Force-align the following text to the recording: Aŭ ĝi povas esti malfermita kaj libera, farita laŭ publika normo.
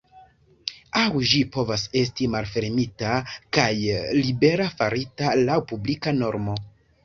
Aŭ 1.01 1.19
ĝi 1.31 1.41
povas 1.57 1.83
esti 2.01 2.31
malfermita 2.37 3.13
kaj 3.59 3.69
libera, 4.23 4.69
farita 4.81 5.39
laŭ 5.47 5.63
publika 5.75 6.19
normo. 6.21 6.61